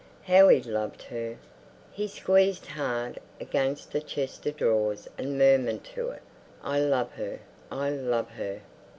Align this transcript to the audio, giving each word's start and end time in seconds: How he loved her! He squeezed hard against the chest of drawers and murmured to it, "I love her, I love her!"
How 0.23 0.47
he 0.47 0.59
loved 0.59 1.03
her! 1.03 1.37
He 1.91 2.07
squeezed 2.07 2.65
hard 2.65 3.19
against 3.39 3.91
the 3.91 4.01
chest 4.01 4.47
of 4.47 4.57
drawers 4.57 5.07
and 5.15 5.37
murmured 5.37 5.83
to 5.93 6.09
it, 6.09 6.23
"I 6.63 6.79
love 6.79 7.11
her, 7.11 7.41
I 7.69 7.91
love 7.91 8.29
her!" 8.31 8.61